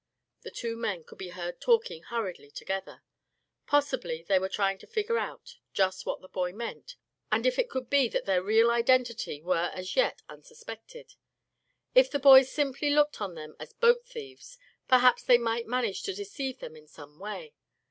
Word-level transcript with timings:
The 0.41 0.49
two 0.49 0.77
men 0.77 1.03
could 1.03 1.19
be 1.19 1.29
heard 1.29 1.61
talking 1.61 2.01
hurriedly 2.01 2.49
together. 2.49 3.03
Possibly 3.67 4.23
they 4.23 4.39
were 4.39 4.49
trying 4.49 4.79
to 4.79 4.87
figure 4.87 5.19
out 5.19 5.57
just 5.73 6.07
what 6.07 6.21
the 6.21 6.27
boy 6.27 6.53
meant 6.53 6.95
and 7.31 7.45
if 7.45 7.59
it 7.59 7.69
could 7.69 7.87
be 7.87 8.09
that 8.09 8.25
their 8.25 8.41
real 8.41 8.71
identity 8.71 9.43
were 9.43 9.69
as 9.75 9.95
yet 9.95 10.23
unsuspected. 10.27 11.13
If 11.93 12.09
the 12.09 12.17
boys 12.17 12.51
simply 12.51 12.89
looked 12.89 13.21
on 13.21 13.35
them 13.35 13.55
as 13.59 13.73
boat 13.73 14.07
thieves, 14.07 14.57
perhaps 14.87 15.21
they 15.21 15.37
might 15.37 15.67
manage 15.67 16.01
to 16.01 16.13
deceive 16.15 16.61
them 16.61 16.75
in 16.75 16.87
some 16.87 17.19
way. 17.19 17.53